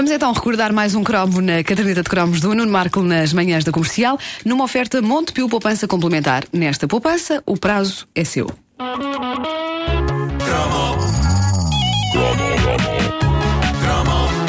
Vamos 0.00 0.12
então 0.12 0.32
recordar 0.32 0.72
mais 0.72 0.94
um 0.94 1.04
cromo 1.04 1.42
na 1.42 1.62
caderneta 1.62 2.02
de 2.02 2.08
cromos 2.08 2.40
do 2.40 2.54
Nuno 2.54 2.72
Marco 2.72 3.02
nas 3.02 3.34
manhãs 3.34 3.64
da 3.64 3.70
comercial, 3.70 4.18
numa 4.46 4.64
oferta 4.64 5.02
Montepio 5.02 5.46
Poupança 5.46 5.86
Complementar. 5.86 6.44
Nesta 6.50 6.88
poupança, 6.88 7.42
o 7.44 7.54
prazo 7.54 8.08
é 8.14 8.24
seu. 8.24 8.46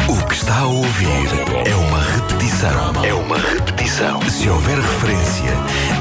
O 0.07 0.25
que 0.25 0.33
está 0.33 0.57
a 0.57 0.67
ouvir 0.67 1.07
é 1.65 1.75
uma 1.75 2.01
repetição. 2.01 3.03
É 3.03 3.13
uma 3.13 3.37
repetição. 3.37 4.21
Se 4.29 4.47
houver 4.47 4.77
referência 4.79 5.51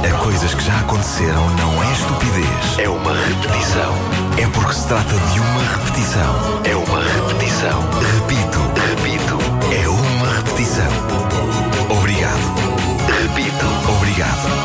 a 0.09 0.19
coisas 0.23 0.55
que 0.55 0.63
já 0.63 0.79
aconteceram, 0.79 1.51
não 1.57 1.83
é 1.83 1.93
estupidez. 1.93 2.79
É 2.79 2.89
uma 2.89 3.15
repetição. 3.15 3.95
É 4.39 4.47
porque 4.47 4.75
se 4.75 4.87
trata 4.87 5.13
de 5.13 5.41
uma 5.41 5.63
repetição. 5.75 6.61
É 6.63 6.77
uma 6.77 7.03
repetição. 7.03 7.81
Repito, 8.15 8.70
repetição. 10.61 10.87
Obrigado. 11.89 12.39
Repito. 13.07 13.67
Obrigado. 13.97 14.60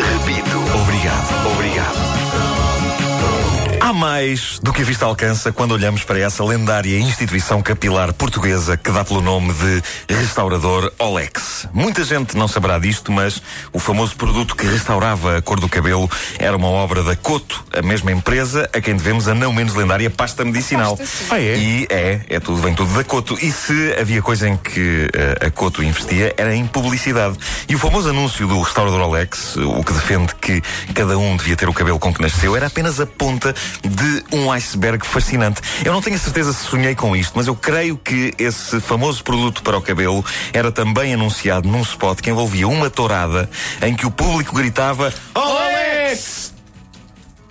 Há 3.85 3.93
mais 3.93 4.57
do 4.63 4.73
que 4.73 4.81
a 4.81 4.83
vista 4.83 5.05
alcança 5.05 5.51
quando 5.51 5.73
olhamos 5.73 6.03
para 6.03 6.17
essa 6.17 6.43
lendária 6.43 6.97
instituição 6.97 7.61
capilar 7.61 8.11
portuguesa 8.13 8.75
que 8.75 8.89
dá 8.89 9.05
pelo 9.05 9.21
nome 9.21 9.53
de 9.53 10.15
restaurador 10.15 10.91
Olex. 10.97 11.67
Muita 11.71 12.03
gente 12.03 12.35
não 12.35 12.47
saberá 12.47 12.79
disto, 12.79 13.11
mas 13.11 13.39
o 13.71 13.77
famoso 13.77 14.15
produto 14.15 14.55
que 14.55 14.65
restaurava 14.65 15.37
a 15.37 15.41
cor 15.43 15.59
do 15.59 15.69
cabelo 15.69 16.09
era 16.39 16.57
uma 16.57 16.67
obra 16.67 17.03
da 17.03 17.15
Coto, 17.15 17.63
a 17.71 17.83
mesma 17.83 18.11
empresa 18.11 18.67
a 18.73 18.81
quem 18.81 18.95
devemos 18.95 19.27
a 19.27 19.35
não 19.35 19.53
menos 19.53 19.75
lendária 19.75 20.09
pasta 20.09 20.43
medicinal. 20.43 20.97
Pasta, 20.97 21.35
Ah, 21.35 21.39
é? 21.39 21.55
E 21.55 21.87
é, 21.87 22.21
é 22.27 22.39
tudo, 22.39 22.59
vem 22.63 22.73
tudo 22.73 22.91
da 22.91 23.03
Coto. 23.03 23.37
E 23.39 23.51
se 23.51 23.95
havia 24.01 24.23
coisa 24.23 24.49
em 24.49 24.57
que 24.57 25.07
eh, 25.13 25.45
a 25.45 25.51
Coto 25.51 25.83
investia, 25.83 26.33
era 26.37 26.55
em 26.55 26.65
publicidade. 26.65 27.37
E 27.69 27.75
o 27.75 27.77
famoso 27.77 28.09
anúncio 28.09 28.47
do 28.47 28.59
restaurador 28.61 29.01
Alex, 29.01 29.57
o 29.57 29.83
que 29.83 29.93
defende 29.93 30.33
que 30.41 30.59
cada 30.95 31.19
um 31.19 31.37
devia 31.37 31.55
ter 31.55 31.69
o 31.69 31.73
cabelo 31.73 31.99
com 31.99 32.11
que 32.11 32.19
nasceu, 32.19 32.55
era 32.55 32.65
apenas 32.65 32.99
a 32.99 33.05
ponta 33.05 33.53
de 33.83 34.23
um 34.35 34.51
iceberg 34.51 35.05
fascinante. 35.05 35.61
Eu 35.83 35.91
não 35.93 36.01
tenho 36.01 36.15
a 36.15 36.19
certeza 36.19 36.53
se 36.53 36.63
sonhei 36.65 36.95
com 36.95 37.15
isto, 37.15 37.33
mas 37.35 37.47
eu 37.47 37.55
creio 37.55 37.97
que 37.97 38.33
esse 38.37 38.79
famoso 38.79 39.23
produto 39.23 39.61
para 39.63 39.77
o 39.77 39.81
cabelo 39.81 40.23
era 40.53 40.71
também 40.71 41.13
anunciado 41.13 41.67
num 41.67 41.81
spot 41.81 42.19
que 42.21 42.29
envolvia 42.29 42.67
uma 42.67 42.89
tourada 42.89 43.49
em 43.81 43.95
que 43.95 44.05
o 44.05 44.11
público 44.11 44.55
gritava 44.55 45.13
Alex! 45.33 46.53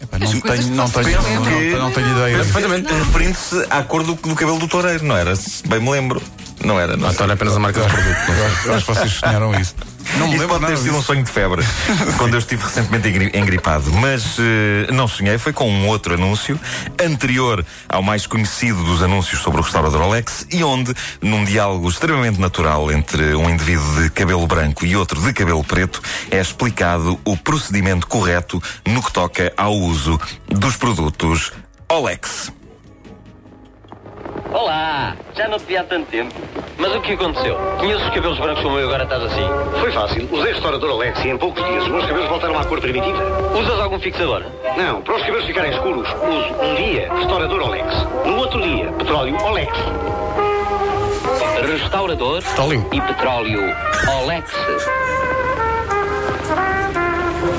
Epá, 0.01 0.19
não, 0.19 0.27
tenho, 0.27 0.35
não, 0.75 0.87
que 0.89 1.03
tenho, 1.03 1.05
vocês 1.05 1.17
não, 1.17 1.23
lembram. 1.23 1.61
não, 1.71 1.79
não 1.79 1.91
tenho 1.93 2.13
ideia. 2.13 2.37
Perfeitamente. 2.37 2.93
Referindo-se 2.93 3.67
à 3.71 3.83
cor 3.83 4.03
do, 4.03 4.15
do 4.15 4.35
cabelo 4.35 4.59
do 4.59 4.69
toureiro, 4.69 5.05
não 5.05 5.17
era? 5.17 5.35
Se 5.35 5.67
Bem 5.67 5.81
me 5.81 5.91
lembro. 5.91 6.23
Não 6.63 6.79
era, 6.79 6.97
não. 6.97 7.11
Então 7.11 7.27
é 7.29 7.33
apenas 7.33 7.57
a 7.57 7.59
marca 7.59 7.81
do 7.81 7.87
produto. 7.89 8.17
Eu 8.29 8.45
acho- 8.47 8.69
eu 8.69 8.75
acho 8.75 8.87
que 8.87 8.95
vocês 8.95 9.13
sonharam 9.13 9.59
isso. 9.59 9.75
Não 10.19 10.29
me 10.29 10.35
Isso 10.35 10.43
lembro 10.43 10.61
pode 10.61 10.67
ter 10.73 10.79
sido 10.79 10.97
um 10.97 11.03
sonho 11.03 11.23
de 11.25 11.31
febre 11.31 11.63
quando 12.19 12.35
eu 12.35 12.39
estive 12.39 12.63
recentemente 12.63 13.09
engri- 13.09 13.33
engripado. 13.35 13.93
Mas 13.93 14.37
eh, 14.39 14.93
não 14.93 15.09
sonhei, 15.09 15.39
foi 15.39 15.53
com 15.53 15.69
um 15.69 15.89
outro 15.89 16.15
anúncio, 16.15 16.59
anterior 17.03 17.65
ao 17.89 18.03
mais 18.03 18.27
conhecido 18.27 18.83
dos 18.85 19.03
anúncios 19.03 19.41
sobre 19.43 19.61
o 19.61 19.65
restaurador 19.65 20.03
Alex, 20.03 20.47
e 20.51 20.63
onde, 20.63 20.95
num 21.21 21.45
diálogo 21.45 21.89
extremamente 21.89 22.41
natural 22.41 22.91
entre 22.93 23.35
um 23.35 23.51
indivíduo 23.51 24.03
de 24.03 24.11
cabelo 24.11 24.47
branco 24.47 24.87
e 24.87 24.97
outro 24.97 25.21
de 25.21 25.33
cabelo 25.33 25.65
preto, 25.65 26.01
é 26.31 26.41
explicado 26.41 27.19
o 27.25 27.37
procedimento 27.37 28.07
correto 28.07 28.63
no 28.87 29.03
que 29.03 29.13
toca 29.13 29.53
ao 29.57 29.75
uso 29.75 30.21
dos 30.49 30.77
produtos 30.77 31.53
Olex. 31.89 32.53
Olá! 34.55 35.17
Já 35.35 35.49
não 35.49 35.59
te 35.59 35.65
vi 35.65 35.77
há 35.77 35.83
tanto 35.83 36.09
tempo. 36.09 36.33
Mas 36.79 36.95
o 36.95 37.01
que 37.01 37.15
aconteceu? 37.15 37.59
Tinhas 37.81 38.01
os 38.01 38.09
cabelos 38.11 38.39
brancos 38.39 38.63
como 38.63 38.79
eu 38.79 38.83
e 38.83 38.85
agora 38.85 39.03
estás 39.03 39.25
assim? 39.25 39.43
Foi 39.81 39.91
fácil. 39.91 40.29
Usei 40.31 40.53
restaurador 40.53 40.91
Alex 40.93 41.25
e 41.25 41.29
em 41.31 41.37
poucos 41.37 41.61
dias 41.65 41.83
os 41.83 41.89
meus 41.89 42.07
cabelos 42.07 42.29
voltaram 42.29 42.57
à 42.57 42.65
cor 42.65 42.81
primitiva. 42.81 43.21
Usas 43.59 43.81
algum 43.81 43.99
fixador? 43.99 44.45
Não, 44.77 45.03
para 45.03 45.17
os 45.17 45.23
cabelos 45.23 45.45
ficarem 45.45 45.73
escuros, 45.73 46.09
uso 46.09 46.55
um 46.63 46.75
dia 46.77 47.13
restaurador 47.13 47.63
Alex. 47.63 47.95
No 48.25 48.37
outro 48.37 48.63
dia, 48.63 48.93
petróleo 48.93 49.37
Olex. 49.43 49.77
Restaurador 51.69 52.41
Petróleo. 52.41 52.89
e 52.93 53.01
petróleo 53.01 53.61
Olex. 54.23 54.53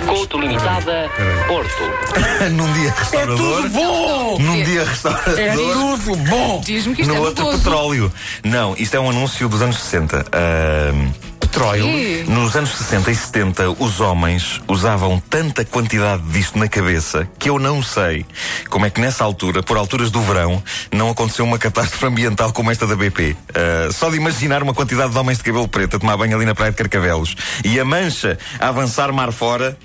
Couto 0.05 0.39
Limitada, 0.39 1.09
Porto. 1.47 1.69
Num 2.51 2.71
dia 2.73 2.93
restaurador. 2.97 3.69
bom! 3.69 4.37
Num 4.39 4.63
dia 4.63 4.83
restaurador. 4.83 5.39
É 5.39 5.51
tudo 5.53 6.15
bom! 6.29 6.61
Diz-me 6.63 6.95
que 6.95 7.01
isto 7.01 7.11
no 7.11 7.17
é 7.17 7.19
outro 7.21 7.43
dudoso. 7.45 7.63
petróleo. 7.63 8.13
Não, 8.43 8.75
isto 8.77 8.95
é 8.95 8.99
um 8.99 9.09
anúncio 9.09 9.49
dos 9.49 9.61
anos 9.61 9.77
60. 9.77 10.25
Ahm, 10.31 11.11
Petróleo. 11.39 11.85
Nos 12.27 12.55
anos 12.55 12.71
60 12.75 13.11
e 13.11 13.15
70, 13.15 13.69
os 13.79 14.01
homens 14.01 14.61
usavam 14.67 15.21
tanta 15.29 15.63
quantidade 15.63 16.21
disto 16.23 16.57
na 16.59 16.67
cabeça 16.67 17.29
que 17.39 17.49
eu 17.49 17.57
não 17.59 17.81
sei 17.81 18.25
como 18.69 18.85
é 18.85 18.89
que 18.89 18.99
nessa 18.99 19.23
altura, 19.23 19.63
por 19.63 19.77
alturas 19.77 20.11
do 20.11 20.19
verão, 20.21 20.61
não 20.91 21.09
aconteceu 21.09 21.45
uma 21.45 21.57
catástrofe 21.57 22.05
ambiental 22.07 22.51
como 22.51 22.71
esta 22.71 22.85
da 22.85 22.95
BP. 22.95 23.37
Ah, 23.53 23.89
só 23.91 24.09
de 24.09 24.17
imaginar 24.17 24.61
uma 24.63 24.73
quantidade 24.73 25.13
de 25.13 25.17
homens 25.17 25.37
de 25.37 25.45
cabelo 25.45 25.67
preto 25.67 25.95
a 25.95 25.99
tomar 25.99 26.17
banho 26.17 26.35
ali 26.35 26.45
na 26.45 26.53
praia 26.55 26.71
de 26.71 26.77
Carcavelos 26.77 27.35
e 27.63 27.79
a 27.79 27.85
mancha 27.85 28.37
a 28.59 28.67
avançar 28.67 29.13
mar 29.13 29.31
fora, 29.31 29.77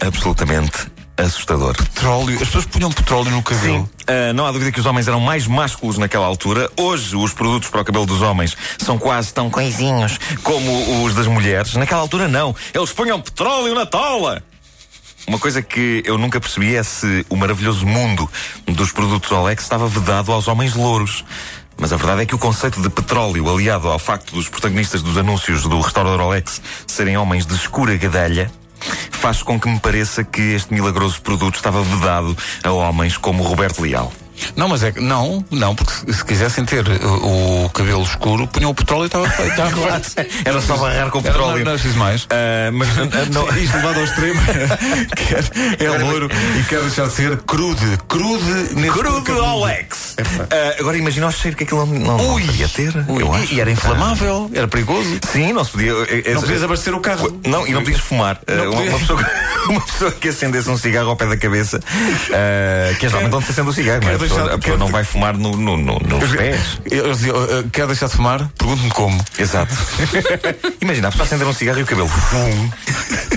absolutamente 0.00 0.90
assustador. 1.16 1.76
Petróleo. 1.76 2.34
As 2.34 2.46
pessoas 2.46 2.66
punham 2.66 2.90
petróleo 2.90 3.30
no 3.30 3.42
cabelo. 3.42 3.84
Sim, 3.84 3.88
ah, 4.06 4.32
não 4.32 4.46
há 4.46 4.52
dúvida 4.52 4.72
que 4.72 4.80
os 4.80 4.86
homens 4.86 5.06
eram 5.06 5.20
mais 5.20 5.46
másculos 5.46 5.98
naquela 5.98 6.26
altura. 6.26 6.70
Hoje, 6.76 7.14
os 7.16 7.32
produtos 7.32 7.68
para 7.68 7.82
o 7.82 7.84
cabelo 7.84 8.06
dos 8.06 8.22
homens 8.22 8.56
são 8.78 8.98
quase 8.98 9.32
tão 9.32 9.50
coisinhos 9.50 10.18
como 10.42 11.04
os 11.04 11.14
das 11.14 11.26
mulheres. 11.26 11.74
Naquela 11.74 12.00
altura, 12.00 12.26
não. 12.28 12.54
Eles 12.74 12.92
punham 12.92 13.20
petróleo 13.20 13.74
na 13.74 13.86
tola. 13.86 14.42
Uma 15.26 15.38
coisa 15.38 15.62
que 15.62 16.02
eu 16.06 16.18
nunca 16.18 16.40
percebi 16.40 16.74
é 16.74 16.82
se 16.82 17.24
o 17.28 17.36
maravilhoso 17.36 17.86
mundo 17.86 18.28
dos 18.66 18.90
produtos 18.90 19.30
Olex 19.30 19.62
estava 19.62 19.86
vedado 19.86 20.32
aos 20.32 20.48
homens 20.48 20.74
louros. 20.74 21.24
Mas 21.76 21.92
a 21.92 21.96
verdade 21.96 22.22
é 22.22 22.26
que 22.26 22.34
o 22.34 22.38
conceito 22.38 22.80
de 22.82 22.90
petróleo, 22.90 23.48
aliado 23.48 23.88
ao 23.88 23.98
facto 23.98 24.34
dos 24.34 24.48
protagonistas 24.48 25.02
dos 25.02 25.16
anúncios 25.16 25.62
do 25.62 25.80
restaurador 25.80 26.20
Olex 26.26 26.60
serem 26.86 27.16
homens 27.16 27.46
de 27.46 27.54
escura 27.54 27.96
gadelha, 27.96 28.50
faz 29.10 29.42
com 29.42 29.58
que 29.58 29.68
me 29.68 29.78
pareça 29.78 30.24
que 30.24 30.54
este 30.54 30.72
milagroso 30.72 31.20
produto 31.22 31.56
estava 31.56 31.82
vedado 31.82 32.36
a 32.62 32.70
homens 32.70 33.16
como 33.16 33.42
Roberto 33.42 33.82
Leal. 33.82 34.12
Não, 34.56 34.68
mas 34.68 34.82
é 34.82 34.92
que. 34.92 35.00
Não, 35.00 35.44
não, 35.50 35.74
porque 35.74 35.92
se- 35.92 36.12
se 36.12 36.24
quisessem 36.24 36.64
ter 36.64 36.86
uh, 36.86 37.64
o 37.64 37.70
cabelo 37.70 38.02
escuro, 38.02 38.46
punham 38.46 38.70
o 38.70 38.74
petróleo 38.74 39.04
e 39.04 39.06
estava 39.06 39.28
feito. 39.28 39.60
Era 40.44 40.60
só 40.60 40.76
barrar 40.76 41.10
com 41.10 41.18
Era- 41.18 41.28
petróleo. 41.32 41.58
Não, 41.58 41.64
não 41.64 41.72
é 41.72 41.74
preciso 41.74 41.98
mais. 41.98 42.26
Ah, 42.30 42.70
mas 42.72 42.88
ah, 42.98 43.26
não, 43.32 43.48
Isto 43.56 43.76
levado 43.76 43.98
ao 43.98 44.04
extremo, 44.04 44.40
quer, 45.16 45.84
é 45.84 45.98
loiro 46.04 46.28
e 46.58 46.62
quer 46.64 46.80
deixar 46.80 47.06
de 47.08 47.12
ser 47.14 47.36
crude. 47.38 47.98
Crude 48.08 48.74
nesse 48.74 48.90
Crude. 48.98 49.30
Olex! 49.32 50.16
Ah, 50.50 50.76
agora 50.80 50.96
imagina 50.96 51.26
o 51.26 51.32
cheiro 51.32 51.56
que 51.56 51.64
aquilo 51.64 51.86
não, 51.86 51.98
não, 51.98 52.16
não 52.18 52.34
Ui. 52.34 52.44
podia 52.44 52.68
ter. 52.68 52.94
Ui, 53.08 53.22
eu 53.22 53.34
e- 53.34 53.36
acho. 53.42 53.54
E 53.54 53.60
era 53.60 53.70
inflamável, 53.70 54.50
era 54.54 54.68
perigoso. 54.68 55.18
Sim, 55.32 55.52
não 55.52 55.64
se 55.64 55.70
podia. 55.72 55.92
eh, 55.92 56.22
eh, 56.26 56.34
Não 56.34 56.40
podias 56.42 56.62
abastecer 56.62 56.94
o 56.94 57.00
carro. 57.00 57.40
Não, 57.46 57.66
e 57.66 57.72
não 57.72 57.82
podias 57.82 58.00
fumar. 58.00 58.38
Não 58.46 58.64
Uh, 58.64 58.70
uma, 58.70 58.76
podia. 58.76 58.90
uma 58.90 58.98
pessoa, 58.98 59.30
uma 59.68 59.80
pessoa 59.80 60.12
que 60.12 60.28
acendesse 60.28 60.68
um 60.70 60.76
cigarro 60.76 61.10
ao 61.10 61.16
pé 61.16 61.26
da 61.26 61.36
cabeça, 61.36 61.78
uh, 61.78 62.94
que 62.98 63.06
é 63.06 63.08
geralmente 63.08 63.34
onde 63.34 63.46
se 63.46 63.52
acende 63.52 63.68
o 63.68 63.72
cigarro, 63.72 64.00
não 64.02 64.10
é? 64.10 64.18
Pessoa, 64.30 64.54
a 64.54 64.58
pessoa 64.58 64.78
não 64.78 64.86
vai 64.88 65.02
fumar 65.04 65.36
no, 65.36 65.56
no- 65.56 65.76
no- 65.76 65.98
nos 65.98 66.30
pés. 66.36 66.80
Eles 66.88 67.18
diziam, 67.18 67.36
uh, 67.36 67.68
quer 67.72 67.86
deixar 67.86 68.06
de 68.08 68.14
fumar? 68.14 68.48
Pergunte-me 68.56 68.90
como. 68.90 69.24
Exato. 69.38 69.74
Imagina, 70.80 71.08
a 71.08 71.10
pessoa 71.10 71.26
acender 71.26 71.46
um 71.48 71.52
cigarro 71.52 71.80
e 71.80 71.82
o 71.82 71.86
cabelo. 71.86 72.08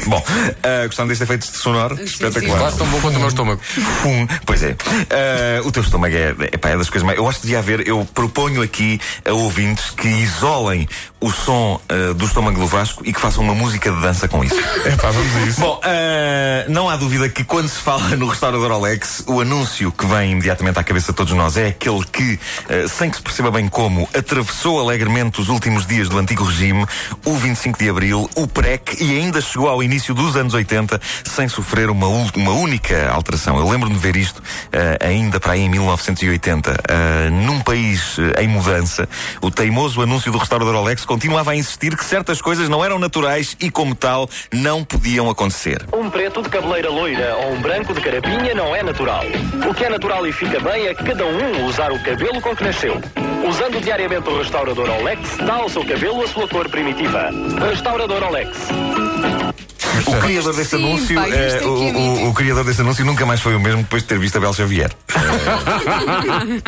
Bom, 0.08 0.18
uh, 0.20 0.88
gostando 0.88 1.10
deste 1.10 1.24
efeito 1.24 1.46
sonoro, 1.46 2.02
espetacular. 2.02 2.60
Quase 2.60 2.78
tão 2.78 2.88
bom 2.88 3.02
quanto 3.02 3.16
o 3.16 3.20
meu 3.20 3.30
estômago. 3.30 3.62
Fum. 3.62 4.28
Pois 4.46 4.64
é. 4.64 4.76
Ah, 5.10 5.62
o 5.66 5.72
teu 5.72 5.84
estômago 5.84 6.16
é, 6.16 6.36
epá, 6.52 6.70
é 6.70 6.78
das 6.78 6.90
coisas 6.90 7.06
mais. 7.06 7.18
Eu 7.18 7.28
acho 7.28 7.40
que 7.40 7.48
devia 7.48 7.60
haver. 7.60 7.88
Eu 7.88 8.08
proponho 8.14 8.62
aqui 8.62 9.00
a 9.26 9.34
ouvintes 9.34 9.92
que 9.92 10.08
isolem 10.08 10.88
o 11.20 11.32
som 11.32 11.80
ah, 11.90 12.14
do 12.14 12.26
estômago 12.26 12.60
do 12.60 12.68
Vasco 12.68 13.04
e 13.06 13.14
que 13.14 13.20
façam 13.20 13.44
uma 13.44 13.56
música 13.56 13.92
de 13.92 14.02
dança 14.02 14.28
com 14.28 14.44
isso. 14.44 14.56
É 14.84 14.96
pá, 14.98 15.12
vamos 15.12 15.36
a 15.36 15.42
isso. 15.44 15.62
Bom, 15.62 15.80
ah, 15.84 16.66
não 16.68 16.90
há 16.90 16.98
dúvida 16.98 17.30
que 17.30 17.44
quando 17.44 17.70
se 17.70 17.80
fala 17.80 18.16
no 18.18 18.28
restaurador 18.28 18.72
Alex, 18.72 19.24
o 19.28 19.40
anúncio 19.40 19.92
que 19.92 20.06
vem 20.06 20.32
imediatamente 20.32 20.78
à 20.78 20.84
cabeça 20.84 21.14
de 21.14 21.16
todos 21.16 21.32
nós 21.34 21.56
é 21.56 21.68
aquele 21.68 22.04
que, 22.06 22.40
sem 22.90 23.10
que 23.10 23.18
se 23.18 23.22
perceba 23.22 23.50
bem 23.50 23.70
como, 23.70 24.10
atravessou 24.14 24.80
alegremente 24.80 25.40
os 25.40 25.48
últimos 25.48 25.86
dias 25.86 26.10
do 26.10 26.18
antigo 26.18 26.44
regime, 26.44 26.86
o 27.24 27.36
25 27.36 27.80
de 27.80 27.90
Abril, 27.90 28.30
o 28.36 28.46
PREC 28.46 29.02
e 29.02 29.18
ainda 29.18 29.40
chegou 29.40 29.70
ao 29.70 29.82
início 29.82 29.93
início 29.94 30.16
dos 30.16 30.36
anos 30.36 30.56
80 30.56 31.00
sem 31.24 31.48
sofrer 31.48 31.88
uma, 31.88 32.08
uma 32.08 32.52
única 32.52 33.12
alteração. 33.12 33.60
Eu 33.60 33.70
lembro-me 33.70 33.94
de 33.94 34.02
ver 34.02 34.16
isto 34.16 34.42
eh, 34.72 34.98
ainda 35.00 35.40
para 35.40 35.54
aí 35.54 35.62
em 35.62 35.70
1980. 35.70 36.72
Eh, 36.72 37.30
num 37.30 37.62
país 37.62 38.18
eh, 38.18 38.42
em 38.42 38.48
mudança, 38.48 39.08
o 39.40 39.52
teimoso 39.52 40.02
anúncio 40.02 40.32
do 40.32 40.40
restaurador 40.40 40.74
Rolex 40.74 41.06
continuava 41.06 41.52
a 41.52 41.56
insistir 41.56 41.96
que 41.96 42.04
certas 42.04 42.42
coisas 42.42 42.68
não 42.70 42.84
eram 42.84 42.98
naturais 42.98 43.56
e, 43.60 43.70
como 43.70 43.94
tal, 43.94 44.28
não 44.52 44.84
podiam 44.84 45.30
acontecer. 45.30 45.86
Um 45.94 46.10
preto 46.10 46.42
de 46.42 46.50
cabeleira 46.50 46.90
loira 46.90 47.36
ou 47.36 47.54
um 47.54 47.62
branco 47.62 47.94
de 47.94 48.02
carapinha 48.02 48.56
não 48.56 48.76
é 48.76 48.82
natural. 48.82 49.24
O 49.70 49.76
que 49.76 49.86
é 49.86 49.90
natural 49.90 50.26
e 50.26 50.32
fica 50.32 50.60
bem 50.60 50.88
é 50.88 50.96
cada 50.96 51.24
um 51.24 51.68
usar 51.68 51.92
o 51.92 52.00
cabelo 52.00 52.42
com 52.42 52.56
que 52.56 52.64
nasceu. 52.64 53.00
Usando 53.48 53.80
diariamente 53.80 54.28
o 54.28 54.40
restaurador 54.40 54.90
Olex, 54.90 55.38
dá 55.38 55.54
ao 55.54 55.70
seu 55.70 55.86
cabelo 55.86 56.24
a 56.24 56.28
sua 56.28 56.48
cor 56.48 56.68
primitiva. 56.68 57.30
Restaurador 57.70 58.24
Olex. 58.24 58.58
O 60.06 60.20
criador 60.20 60.54
desse 60.56 60.72
Sim, 60.72 60.76
anúncio, 60.86 61.20
isto 61.26 61.34
eh, 61.34 61.48
é 61.48 61.60
que 61.60 61.66
o, 61.66 61.88
é 61.88 61.92
o- 61.92 62.30
o 62.30 62.34
criador 62.34 62.64
desse 62.64 62.82
anúncio 62.82 63.06
nunca 63.06 63.26
mais 63.26 63.40
foi 63.42 63.56
o 63.56 63.60
mesmo 63.60 63.84
depois 63.84 64.04
de 64.04 64.10
ter 64.10 64.20
visto 64.20 64.36
a 64.38 64.40
Bel 64.40 64.54
Xavier. 64.54 64.92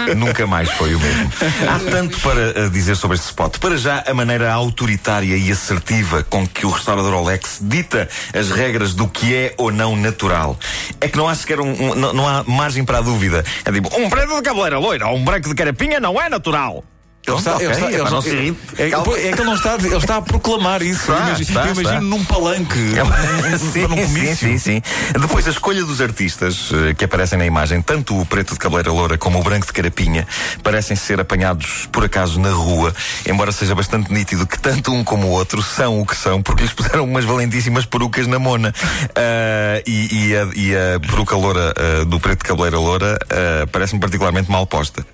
Eh, 0.07 0.15
nunca 0.15 0.47
mais 0.47 0.69
foi 0.71 0.95
o 0.95 0.99
mesmo. 0.99 1.31
Há 1.69 1.79
tanto 1.91 2.19
para 2.21 2.41
eh, 2.59 2.69
dizer 2.69 2.95
sobre 2.95 3.15
este 3.17 3.27
spot. 3.27 3.57
Para 3.59 3.77
já, 3.77 4.03
a 4.07 4.13
maneira 4.13 4.51
autoritária 4.53 5.35
e 5.35 5.51
assertiva 5.51 6.23
com 6.23 6.47
que 6.47 6.65
o 6.65 6.69
restaurador 6.69 7.13
Olex 7.13 7.59
dita 7.61 8.07
as 8.33 8.49
regras 8.51 8.93
do 8.93 9.07
que 9.07 9.35
é 9.35 9.53
ou 9.57 9.71
não 9.71 9.95
natural. 9.95 10.57
É 11.01 11.07
que 11.07 11.17
não 11.17 11.27
há 11.27 11.35
sequer 11.35 11.59
um, 11.59 11.71
um- 11.71 11.95
não, 11.95 12.13
não 12.13 12.27
há 12.27 12.43
margem 12.45 12.83
para 12.85 12.99
a 12.99 13.01
dúvida. 13.01 13.43
É 13.63 13.71
tipo, 13.71 13.89
um 13.99 14.09
preto 14.09 14.35
de 14.35 14.41
cabeleira 14.41 14.79
loira 14.79 15.07
ou 15.07 15.17
um 15.17 15.23
branco 15.23 15.49
de 15.49 15.55
carapinha 15.55 15.99
não 15.99 16.19
é 16.21 16.29
natural. 16.29 16.83
Ele 17.27 17.37
está, 17.37 17.55
ele 17.55 17.71
está, 17.71 17.77
epá, 17.79 17.91
ele 17.91 17.97
não 17.97 18.05
está- 18.19 18.21
se 18.21 18.35
irrite. 18.35 18.59
é, 18.77 18.87
é 18.87 19.31
que 19.31 19.41
ele 19.41 19.43
não 19.45 19.55
está, 19.55 19.75
ele 19.75 19.95
está 19.97 20.17
a 20.17 20.21
proclamar 20.21 20.81
isso. 20.83 21.11
Está, 21.11 21.13
eu 21.13 21.19
imagino, 21.27 21.41
está, 21.41 21.59
eu 21.65 21.71
imagino 21.73 21.83
está. 21.93 22.01
num 22.01 22.25
palanque, 22.25 22.79
É 22.95 23.03
num- 23.49 23.57
sim, 23.57 23.87
num 23.87 24.07
sim, 24.07 24.35
sim, 24.35 24.57
sim. 24.59 24.81
Depois, 25.19 25.47
a 25.47 25.51
escolha 25.51 25.83
dos 25.83 26.01
artistas 26.01 26.69
eh, 26.71 26.93
que 26.93 27.03
aparecem 27.05 27.37
na 27.37 27.45
imagem, 27.45 27.81
tanto 27.81 28.19
o 28.19 28.25
preto 28.25 28.53
de 28.53 28.59
cabeleira 28.59 28.91
loura 28.91 29.17
como 29.17 29.39
o 29.39 29.43
branco 29.43 29.65
de 29.65 29.73
carapinha, 29.73 30.27
parecem 30.61 30.95
ser 30.95 31.19
apanhados 31.19 31.87
por 31.91 32.03
acaso 32.05 32.39
na 32.39 32.51
rua, 32.51 32.93
embora 33.27 33.51
seja 33.51 33.73
bastante 33.73 34.13
nítido 34.13 34.45
que 34.45 34.59
tanto 34.59 34.93
um 34.93 35.03
como 35.03 35.27
o 35.27 35.31
outro 35.31 35.61
são 35.63 35.99
o 36.01 36.05
que 36.05 36.15
são, 36.15 36.41
porque 36.43 36.63
lhes 36.63 36.73
puseram 36.73 37.05
umas 37.05 37.25
valentíssimas 37.25 37.85
perucas 37.85 38.27
na 38.27 38.37
mona. 38.37 38.73
Ah, 39.15 39.81
e, 39.87 40.27
e 40.29 40.35
a, 40.37 40.47
e 40.55 40.75
a 40.75 40.99
peruca 40.99 41.35
loura 41.35 41.73
ah, 41.75 42.05
do 42.05 42.19
preto 42.19 42.39
de 42.39 42.45
cabeleira 42.45 42.77
loura 42.77 43.17
ah, 43.29 43.67
parece-me 43.71 43.99
particularmente 43.99 44.49
mal 44.51 44.67
posta. 44.67 45.05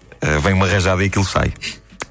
Vem 0.43 0.53
uma 0.53 0.67
rajada 0.67 1.03
e 1.03 1.07
aquilo 1.07 1.25
sai. 1.25 1.51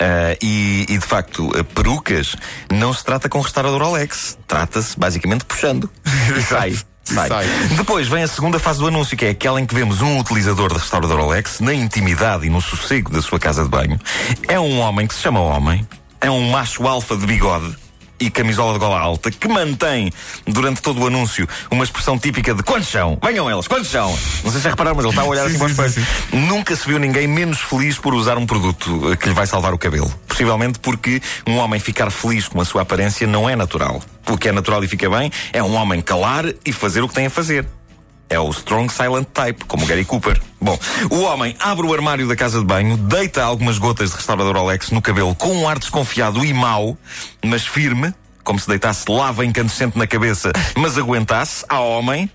Ah, 0.00 0.34
e, 0.40 0.86
e, 0.88 0.98
de 0.98 1.06
facto, 1.06 1.50
a 1.56 1.62
perucas 1.62 2.34
não 2.72 2.92
se 2.92 3.04
trata 3.04 3.28
com 3.28 3.40
restaurador 3.40 3.82
Alex. 3.82 4.38
Trata-se 4.46 4.98
basicamente 4.98 5.44
puxando. 5.44 5.90
Sai. 6.48 6.74
Sai. 7.04 7.28
Sai. 7.28 7.46
Depois 7.76 8.08
vem 8.08 8.22
a 8.22 8.28
segunda 8.28 8.58
fase 8.58 8.78
do 8.78 8.86
anúncio, 8.86 9.16
que 9.16 9.26
é 9.26 9.30
aquela 9.30 9.60
em 9.60 9.66
que 9.66 9.74
vemos 9.74 10.00
um 10.00 10.18
utilizador 10.18 10.72
de 10.72 10.78
restaurador 10.78 11.20
Alex 11.20 11.60
na 11.60 11.74
intimidade 11.74 12.46
e 12.46 12.50
no 12.50 12.62
sossego 12.62 13.10
da 13.10 13.20
sua 13.20 13.38
casa 13.38 13.62
de 13.62 13.68
banho. 13.68 14.00
É 14.48 14.58
um 14.58 14.80
homem 14.80 15.06
que 15.06 15.14
se 15.14 15.20
chama 15.20 15.40
homem, 15.40 15.86
é 16.20 16.30
um 16.30 16.50
macho 16.50 16.86
alfa 16.86 17.16
de 17.16 17.26
bigode 17.26 17.76
e 18.20 18.30
camisola 18.30 18.74
de 18.74 18.78
gola 18.78 19.00
alta 19.00 19.30
que 19.30 19.48
mantém 19.48 20.12
durante 20.46 20.82
todo 20.82 21.00
o 21.00 21.06
anúncio 21.06 21.48
uma 21.70 21.82
expressão 21.82 22.18
típica 22.18 22.54
de 22.54 22.62
quantos 22.62 22.88
são? 22.88 23.18
Venham 23.22 23.48
elas, 23.48 23.66
quantos 23.66 23.90
são? 23.90 24.10
Não 24.44 24.50
sei 24.50 24.60
se 24.60 24.60
já 24.60 24.70
repararam, 24.70 24.96
mas 24.96 25.04
ele 25.04 25.12
está 25.12 25.22
a 25.22 25.26
olhar 25.26 25.46
assim 25.46 25.58
para 25.58 25.66
os 25.66 25.72
pés. 25.72 25.96
Nunca 26.32 26.76
se 26.76 26.86
viu 26.86 26.98
ninguém 26.98 27.26
menos 27.26 27.60
feliz 27.60 27.98
por 27.98 28.14
usar 28.14 28.36
um 28.38 28.46
produto 28.46 29.12
eh, 29.12 29.16
que 29.16 29.28
lhe 29.28 29.34
vai 29.34 29.46
salvar 29.46 29.72
o 29.72 29.78
cabelo. 29.78 30.12
Possivelmente 30.28 30.78
porque 30.78 31.20
um 31.46 31.56
homem 31.56 31.80
ficar 31.80 32.10
feliz 32.10 32.46
com 32.46 32.60
a 32.60 32.64
sua 32.64 32.82
aparência 32.82 33.26
não 33.26 33.48
é 33.48 33.56
natural. 33.56 34.02
O 34.28 34.36
que 34.36 34.48
é 34.48 34.52
natural 34.52 34.84
e 34.84 34.88
fica 34.88 35.08
bem 35.08 35.32
é 35.52 35.62
um 35.62 35.74
homem 35.74 36.00
calar 36.00 36.44
e 36.64 36.72
fazer 36.72 37.02
o 37.02 37.08
que 37.08 37.14
tem 37.14 37.26
a 37.26 37.30
fazer. 37.30 37.66
É 38.28 38.38
o 38.38 38.48
Strong 38.50 38.92
Silent 38.92 39.26
Type, 39.32 39.64
como 39.64 39.86
Gary 39.86 40.04
Cooper. 40.04 40.40
Bom, 40.60 40.78
o 41.10 41.20
homem 41.22 41.56
abre 41.58 41.86
o 41.86 41.94
armário 41.94 42.28
da 42.28 42.36
casa 42.36 42.58
de 42.58 42.64
banho, 42.66 42.96
deita 42.96 43.42
algumas 43.42 43.78
gotas 43.78 44.10
de 44.10 44.16
restaurador 44.16 44.56
Alex 44.58 44.90
no 44.90 45.00
cabelo 45.00 45.34
com 45.34 45.56
um 45.56 45.66
ar 45.66 45.78
desconfiado 45.78 46.44
e 46.44 46.52
mau, 46.52 46.98
mas 47.42 47.66
firme, 47.66 48.12
como 48.50 48.58
se 48.58 48.66
deitasse 48.66 49.04
lava 49.08 49.46
incandescente 49.46 49.96
na 49.96 50.08
cabeça, 50.08 50.50
mas 50.74 50.98
aguentasse, 50.98 51.64
a 51.68 51.78
homem. 51.78 52.28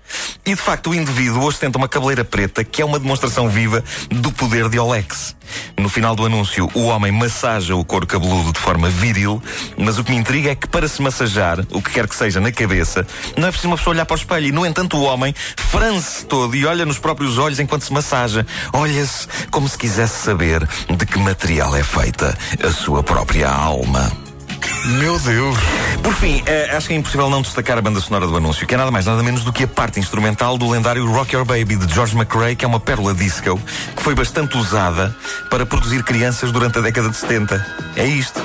E 0.46 0.54
de 0.54 0.56
facto 0.56 0.88
o 0.88 0.94
indivíduo 0.94 1.44
ostenta 1.44 1.76
uma 1.76 1.88
cabeleira 1.88 2.24
preta 2.24 2.64
que 2.64 2.80
é 2.80 2.84
uma 2.86 2.98
demonstração 2.98 3.50
viva 3.50 3.84
do 4.08 4.32
poder 4.32 4.70
de 4.70 4.78
Olex. 4.78 5.36
No 5.76 5.90
final 5.90 6.16
do 6.16 6.24
anúncio, 6.24 6.70
o 6.72 6.86
homem 6.86 7.12
massaja 7.12 7.76
o 7.76 7.84
couro 7.84 8.06
cabeludo 8.06 8.50
de 8.50 8.58
forma 8.58 8.88
viril, 8.88 9.42
mas 9.76 9.98
o 9.98 10.04
que 10.04 10.10
me 10.10 10.16
intriga 10.16 10.52
é 10.52 10.54
que 10.54 10.66
para 10.66 10.88
se 10.88 11.02
massajar, 11.02 11.60
o 11.70 11.82
que 11.82 11.90
quer 11.90 12.08
que 12.08 12.16
seja 12.16 12.40
na 12.40 12.50
cabeça, 12.50 13.06
não 13.36 13.48
é 13.48 13.50
preciso 13.50 13.68
uma 13.68 13.76
pessoa 13.76 13.92
olhar 13.92 14.06
para 14.06 14.14
o 14.14 14.18
espelho. 14.18 14.46
E, 14.46 14.52
no 14.52 14.64
entanto, 14.64 14.96
o 14.96 15.02
homem 15.02 15.34
franze 15.54 16.24
todo 16.24 16.56
e 16.56 16.64
olha 16.64 16.86
nos 16.86 16.98
próprios 16.98 17.36
olhos 17.36 17.60
enquanto 17.60 17.82
se 17.82 17.92
massaja. 17.92 18.46
Olha-se 18.72 19.28
como 19.50 19.68
se 19.68 19.76
quisesse 19.76 20.24
saber 20.24 20.66
de 20.88 21.04
que 21.04 21.18
material 21.18 21.76
é 21.76 21.82
feita 21.82 22.34
a 22.66 22.72
sua 22.72 23.02
própria 23.02 23.50
alma. 23.50 24.25
Meu 24.86 25.18
Deus. 25.18 25.56
Por 26.00 26.14
fim, 26.14 26.42
eh, 26.46 26.70
acho 26.76 26.86
que 26.86 26.94
é 26.94 26.96
impossível 26.96 27.28
não 27.28 27.42
destacar 27.42 27.76
a 27.76 27.82
banda 27.82 28.00
sonora 28.00 28.26
do 28.26 28.36
anúncio, 28.36 28.66
que 28.66 28.74
é 28.74 28.76
nada 28.76 28.90
mais 28.90 29.04
nada 29.04 29.20
menos 29.20 29.42
do 29.42 29.52
que 29.52 29.64
a 29.64 29.68
parte 29.68 29.98
instrumental 29.98 30.56
do 30.56 30.70
lendário 30.70 31.04
Rock 31.10 31.34
Your 31.34 31.44
Baby 31.44 31.74
de 31.74 31.92
George 31.92 32.16
McRae, 32.16 32.54
que 32.54 32.64
é 32.64 32.68
uma 32.68 32.78
pérola 32.78 33.12
disco 33.12 33.60
que 33.96 34.02
foi 34.02 34.14
bastante 34.14 34.56
usada 34.56 35.14
para 35.50 35.66
produzir 35.66 36.04
crianças 36.04 36.52
durante 36.52 36.78
a 36.78 36.82
década 36.82 37.10
de 37.10 37.16
70. 37.16 37.66
É 37.96 38.06
isto. 38.06 38.40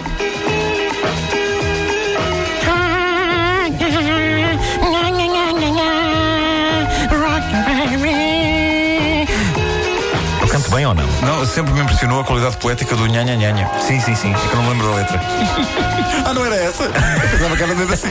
Bem 10.71 10.85
ou 10.85 10.93
não? 10.93 11.05
Não, 11.21 11.45
sempre 11.45 11.73
me 11.73 11.81
impressionou 11.81 12.21
a 12.21 12.23
qualidade 12.23 12.55
poética 12.57 12.95
do 12.95 13.05
nhanha 13.05 13.35
nhanha. 13.35 13.69
Sim, 13.81 13.99
sim, 13.99 14.15
sim. 14.15 14.33
É 14.33 14.47
que 14.47 14.53
eu 14.53 14.55
não 14.55 14.63
me 14.63 14.69
lembro 14.71 14.89
da 14.89 14.95
letra. 14.95 15.21
Ah, 16.23 16.33
não 16.35 16.45
era 16.45 16.55
essa? 16.55 16.87
Que 16.87 17.63
era 17.63 17.75
mesmo 17.75 17.93
assim. 17.93 18.07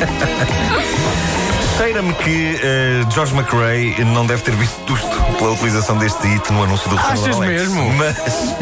Cheira-me 1.79 2.13
que 2.15 2.61
eh, 2.63 3.05
George 3.15 3.33
McRae 3.35 4.05
não 4.05 4.27
deve 4.27 4.43
ter 4.43 4.51
visto 4.57 4.75
tusto 4.85 5.09
pela 5.39 5.53
utilização 5.53 5.97
deste 5.97 6.27
hit 6.27 6.53
no 6.53 6.65
anúncio 6.65 6.91
do 6.91 6.97
restaurante 6.97 7.29
Achas 7.29 7.37
Alex. 7.37 7.63
mesmo? 7.69 7.93
Mas 7.95 8.17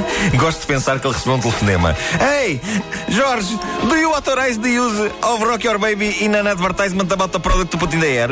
gosto 0.39 0.61
de 0.61 0.67
pensar 0.67 1.00
que 1.00 1.06
ele 1.06 1.15
recebeu 1.15 1.35
um 1.37 1.41
telefonema. 1.41 1.97
Hey, 2.21 2.61
George, 3.09 3.59
do 3.89 3.97
you 3.97 4.12
authorize 4.15 4.61
the 4.61 4.69
use 4.69 5.11
of 5.23 5.45
Rock 5.45 5.67
Your 5.67 5.79
Baby 5.79 6.15
in 6.21 6.37
an 6.37 6.47
advertisement 6.47 7.11
about 7.11 7.33
the 7.33 7.41
product 7.41 7.71
to 7.73 7.79
put 7.79 7.93
in 7.95 8.00
the 8.00 8.06
air? 8.06 8.29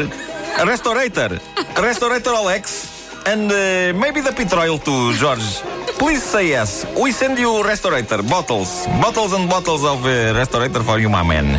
Restaurator. 0.65 1.41
Restaurator 1.81 2.35
Alex. 2.35 2.96
And 3.27 3.51
uh, 3.51 3.93
maybe 3.99 4.21
the 4.21 4.33
petrol 4.33 4.79
too, 4.79 5.13
George. 5.15 5.63
Please 5.99 6.23
say 6.23 6.49
yes. 6.49 6.87
We 6.95 7.11
send 7.11 7.39
you 7.39 7.63
restaurator. 7.63 8.23
Bottles. 8.23 8.87
Bottles 9.03 9.33
and 9.33 9.49
bottles 9.49 9.85
of 9.85 10.05
uh, 10.05 10.33
restaurator 10.33 10.83
for 10.85 11.01
you, 11.01 11.09
my 11.09 11.25
man. 11.25 11.59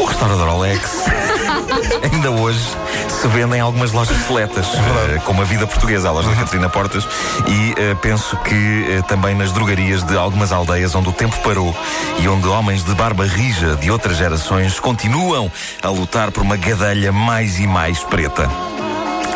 O 0.00 0.04
restaurador 0.04 0.48
Alex 0.48 1.06
ainda 2.02 2.30
hoje 2.30 2.60
se 3.20 3.28
vende 3.28 3.56
em 3.56 3.60
algumas 3.60 3.92
lojas 3.92 4.16
seletas, 4.26 4.66
eh, 4.66 5.20
como 5.24 5.42
a 5.42 5.44
Vida 5.44 5.66
Portuguesa, 5.66 6.08
a 6.08 6.12
loja 6.12 6.28
da 6.30 6.36
Catarina 6.36 6.68
Portas, 6.68 7.06
e 7.46 7.74
eh, 7.76 7.96
penso 8.00 8.36
que 8.38 8.86
eh, 8.88 9.02
também 9.08 9.34
nas 9.34 9.52
drogarias 9.52 10.04
de 10.04 10.16
algumas 10.16 10.52
aldeias 10.52 10.94
onde 10.94 11.08
o 11.08 11.12
tempo 11.12 11.36
parou 11.42 11.74
e 12.20 12.28
onde 12.28 12.46
homens 12.46 12.84
de 12.84 12.94
barba 12.94 13.24
rija 13.24 13.74
de 13.76 13.90
outras 13.90 14.16
gerações 14.16 14.78
continuam 14.78 15.50
a 15.82 15.88
lutar 15.88 16.30
por 16.30 16.42
uma 16.42 16.56
gadelha 16.56 17.10
mais 17.10 17.58
e 17.58 17.66
mais 17.66 18.04
preta. 18.04 18.48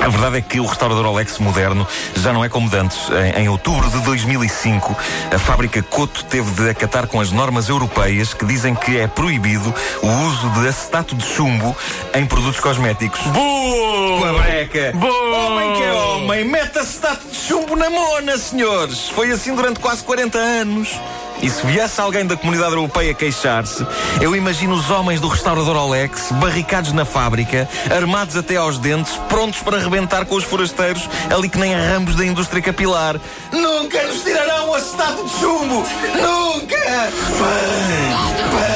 A 0.01 0.09
verdade 0.09 0.39
é 0.39 0.41
que 0.41 0.59
o 0.59 0.67
restaurador 0.67 1.07
Alex 1.07 1.39
moderno 1.39 1.87
já 2.17 2.33
não 2.33 2.45
é 2.45 2.49
como 2.49 2.69
de 2.69 2.77
antes. 2.77 2.99
Em, 3.37 3.43
em 3.43 3.49
outubro 3.49 3.89
de 3.89 4.01
2005, 4.01 4.97
a 5.33 5.39
fábrica 5.39 5.83
Coto 5.83 6.25
teve 6.25 6.51
de 6.51 6.69
acatar 6.69 7.07
com 7.07 7.21
as 7.21 7.31
normas 7.31 7.69
europeias 7.69 8.35
que 8.35 8.45
dizem 8.45 8.75
que 8.75 8.99
é 8.99 9.07
proibido 9.07 9.73
o 10.03 10.09
uso 10.27 10.51
de 10.61 10.69
acetato 10.69 11.15
de 11.15 11.25
chumbo 11.25 11.77
em 12.15 12.27
produtos 12.27 12.59
cosméticos. 12.59 13.21
Boa! 13.29 14.02
Com 14.19 14.25
a 14.25 14.33
breca! 14.33 14.93
Boa! 14.95 15.47
Homem 15.47 15.73
que 15.75 15.83
é 15.83 15.93
homem, 15.93 16.45
mete 16.45 16.79
acetato 16.79 17.27
de 17.29 17.37
chumbo 17.37 17.77
na 17.77 17.89
mona, 17.89 18.37
senhores! 18.37 19.09
Foi 19.09 19.31
assim 19.31 19.55
durante 19.55 19.81
quase 19.81 20.05
40 20.05 20.39
anos. 20.39 21.01
E 21.43 21.51
se 21.51 21.67
viesse 21.67 22.01
alguém 22.01 22.25
da 22.25 22.37
comunidade 22.37 22.73
europeia 22.73 23.13
queixar-se, 23.13 23.85
eu 24.21 24.37
imagino 24.37 24.77
os 24.77 24.89
homens 24.91 25.21
do 25.21 25.27
restaurador 25.27 25.77
Alex 25.77 26.31
barricados 26.33 26.93
na 26.93 27.05
fábrica, 27.05 27.69
armados 27.91 28.37
até 28.37 28.55
aos 28.55 28.79
dentes, 28.79 29.17
prontos 29.29 29.61
para 29.61 29.79
rebentar 29.79 30.25
com 30.25 30.37
os 30.37 30.45
forasteiros, 30.45 31.09
ali 31.35 31.49
que 31.49 31.59
nem 31.59 31.75
ramos 31.75 32.15
da 32.15 32.25
indústria 32.25 32.63
capilar. 32.63 33.21
Nunca 33.51 34.01
nos 34.05 34.23
tirarão 34.23 34.71
o 34.71 34.75
acetato 34.75 35.25
de 35.25 35.31
chumbo! 35.41 35.85
Nunca! 36.15 37.11
Bem, 37.41 38.61
bem. 38.61 38.73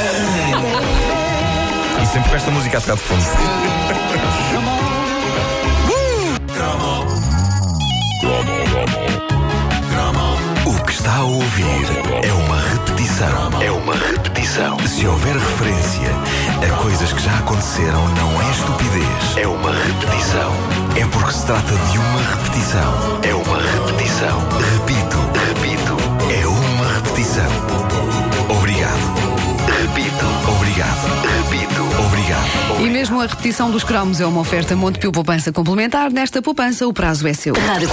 E 2.03 2.07
sempre 2.07 2.31
com 2.31 2.37
esta 2.37 2.51
música 2.51 2.79
a 2.79 2.81
tocar 2.81 2.97
de 2.97 3.03
fundo. 3.03 3.23
Ouvir 11.27 11.87
é 12.23 12.33
uma 12.33 12.61
repetição. 12.61 13.63
É 13.63 13.71
uma 13.71 13.95
repetição. 13.95 14.79
Se 14.87 15.07
houver 15.07 15.35
referência 15.35 16.09
a 16.65 16.83
coisas 16.83 17.13
que 17.13 17.23
já 17.23 17.39
aconteceram 17.39 18.09
não 18.15 18.43
é 18.43 18.51
estupidez, 18.51 19.37
é 19.37 19.47
uma 19.47 19.73
repetição. 19.73 20.53
É 20.97 21.07
porque 21.07 21.33
se 21.33 21.47
trata 21.47 21.73
de 21.73 21.99
uma 21.99 22.23
repetição. 22.23 23.21
É 23.23 23.35
uma 23.35 23.59
repetição. 23.59 24.39
Repito, 24.73 25.19
repito, 25.49 25.97
é 26.33 26.47
uma 26.47 26.95
repetição. 26.95 27.51
Obrigado. 28.59 29.27
Repito, 29.67 30.27
obrigado. 30.49 31.07
Repito, 31.23 31.83
obrigado. 32.07 32.81
E 32.81 32.91
mesmo 32.91 33.21
a 33.21 33.27
repetição 33.27 33.71
dos 33.71 33.85
cromos 33.85 34.21
é 34.21 34.27
uma 34.27 34.41
oferta 34.41 34.77
Montepio 34.77 35.11
Poupança 35.13 35.53
Complementar. 35.53 36.11
Nesta 36.11 36.41
poupança, 36.41 36.87
o 36.87 36.93
prazo 36.93 37.27
é 37.27 37.33
seu. 37.33 37.55
Rádio 37.55 37.89